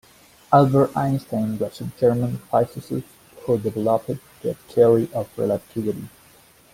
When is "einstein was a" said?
0.97-1.83